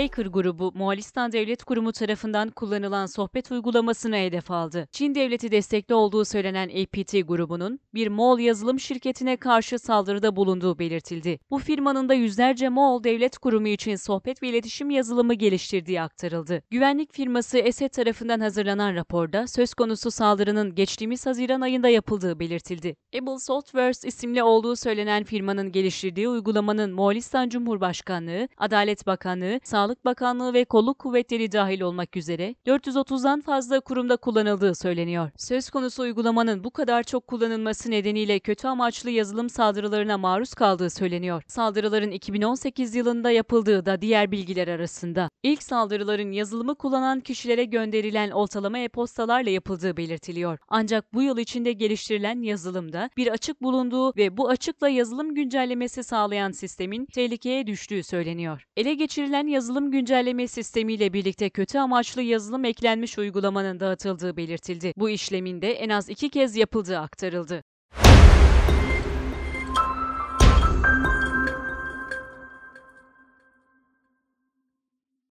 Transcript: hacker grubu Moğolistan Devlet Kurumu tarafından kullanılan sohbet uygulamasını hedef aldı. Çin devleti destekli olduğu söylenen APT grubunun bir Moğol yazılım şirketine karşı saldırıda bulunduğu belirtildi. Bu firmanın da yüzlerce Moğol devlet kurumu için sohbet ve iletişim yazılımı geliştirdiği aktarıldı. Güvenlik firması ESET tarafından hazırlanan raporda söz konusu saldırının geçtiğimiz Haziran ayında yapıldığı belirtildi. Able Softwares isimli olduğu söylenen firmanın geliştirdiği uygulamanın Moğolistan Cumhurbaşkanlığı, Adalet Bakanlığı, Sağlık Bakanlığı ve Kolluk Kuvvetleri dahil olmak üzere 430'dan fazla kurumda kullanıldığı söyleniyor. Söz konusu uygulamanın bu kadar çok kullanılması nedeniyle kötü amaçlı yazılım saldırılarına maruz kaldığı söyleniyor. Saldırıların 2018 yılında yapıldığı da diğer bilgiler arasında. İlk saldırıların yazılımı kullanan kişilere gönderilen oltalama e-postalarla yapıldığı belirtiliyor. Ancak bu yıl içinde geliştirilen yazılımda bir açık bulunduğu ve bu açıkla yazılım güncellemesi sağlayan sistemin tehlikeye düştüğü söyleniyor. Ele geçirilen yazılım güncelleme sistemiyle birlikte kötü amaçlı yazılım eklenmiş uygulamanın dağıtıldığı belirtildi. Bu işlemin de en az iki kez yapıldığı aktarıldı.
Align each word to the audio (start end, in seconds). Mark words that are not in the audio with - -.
hacker 0.00 0.26
grubu 0.26 0.72
Moğolistan 0.74 1.32
Devlet 1.32 1.64
Kurumu 1.64 1.92
tarafından 1.92 2.50
kullanılan 2.50 3.06
sohbet 3.06 3.52
uygulamasını 3.52 4.16
hedef 4.16 4.50
aldı. 4.50 4.88
Çin 4.92 5.14
devleti 5.14 5.50
destekli 5.50 5.94
olduğu 5.94 6.24
söylenen 6.24 6.68
APT 6.68 7.12
grubunun 7.28 7.80
bir 7.94 8.08
Moğol 8.08 8.38
yazılım 8.38 8.80
şirketine 8.80 9.36
karşı 9.36 9.78
saldırıda 9.78 10.36
bulunduğu 10.36 10.78
belirtildi. 10.78 11.38
Bu 11.50 11.58
firmanın 11.58 12.08
da 12.08 12.14
yüzlerce 12.14 12.68
Moğol 12.68 13.04
devlet 13.04 13.38
kurumu 13.38 13.68
için 13.68 13.96
sohbet 13.96 14.42
ve 14.42 14.48
iletişim 14.48 14.90
yazılımı 14.90 15.34
geliştirdiği 15.34 16.00
aktarıldı. 16.00 16.62
Güvenlik 16.70 17.14
firması 17.14 17.58
ESET 17.58 17.92
tarafından 17.92 18.40
hazırlanan 18.40 18.94
raporda 18.94 19.46
söz 19.46 19.74
konusu 19.74 20.10
saldırının 20.10 20.74
geçtiğimiz 20.74 21.26
Haziran 21.26 21.60
ayında 21.60 21.88
yapıldığı 21.88 22.40
belirtildi. 22.40 22.96
Able 23.18 23.38
Softwares 23.38 24.04
isimli 24.04 24.42
olduğu 24.42 24.76
söylenen 24.76 25.24
firmanın 25.24 25.72
geliştirdiği 25.72 26.28
uygulamanın 26.28 26.92
Moğolistan 26.92 27.48
Cumhurbaşkanlığı, 27.48 28.48
Adalet 28.56 29.06
Bakanlığı, 29.06 29.60
Sağlık 29.64 29.89
Bakanlığı 30.04 30.54
ve 30.54 30.64
Kolluk 30.64 30.98
Kuvvetleri 30.98 31.52
dahil 31.52 31.80
olmak 31.80 32.16
üzere 32.16 32.54
430'dan 32.66 33.40
fazla 33.40 33.80
kurumda 33.80 34.16
kullanıldığı 34.16 34.74
söyleniyor. 34.74 35.30
Söz 35.36 35.70
konusu 35.70 36.02
uygulamanın 36.02 36.64
bu 36.64 36.70
kadar 36.70 37.02
çok 37.02 37.26
kullanılması 37.26 37.90
nedeniyle 37.90 38.38
kötü 38.38 38.68
amaçlı 38.68 39.10
yazılım 39.10 39.50
saldırılarına 39.50 40.18
maruz 40.18 40.54
kaldığı 40.54 40.90
söyleniyor. 40.90 41.42
Saldırıların 41.48 42.10
2018 42.10 42.94
yılında 42.94 43.30
yapıldığı 43.30 43.86
da 43.86 44.02
diğer 44.02 44.30
bilgiler 44.30 44.68
arasında. 44.68 45.30
İlk 45.42 45.62
saldırıların 45.62 46.32
yazılımı 46.32 46.74
kullanan 46.74 47.20
kişilere 47.20 47.64
gönderilen 47.64 48.30
oltalama 48.30 48.78
e-postalarla 48.78 49.50
yapıldığı 49.50 49.96
belirtiliyor. 49.96 50.58
Ancak 50.68 51.14
bu 51.14 51.22
yıl 51.22 51.38
içinde 51.38 51.72
geliştirilen 51.72 52.42
yazılımda 52.42 53.10
bir 53.16 53.26
açık 53.26 53.62
bulunduğu 53.62 54.16
ve 54.16 54.36
bu 54.36 54.48
açıkla 54.48 54.88
yazılım 54.88 55.34
güncellemesi 55.34 56.04
sağlayan 56.04 56.50
sistemin 56.50 57.06
tehlikeye 57.06 57.66
düştüğü 57.66 58.02
söyleniyor. 58.02 58.66
Ele 58.76 58.94
geçirilen 58.94 59.46
yazılım 59.80 59.92
güncelleme 59.92 60.48
sistemiyle 60.48 61.12
birlikte 61.12 61.50
kötü 61.50 61.78
amaçlı 61.78 62.22
yazılım 62.22 62.64
eklenmiş 62.64 63.18
uygulamanın 63.18 63.80
dağıtıldığı 63.80 64.36
belirtildi. 64.36 64.92
Bu 64.96 65.10
işlemin 65.10 65.62
de 65.62 65.72
en 65.72 65.88
az 65.88 66.08
iki 66.08 66.28
kez 66.30 66.56
yapıldığı 66.56 66.98
aktarıldı. 66.98 67.62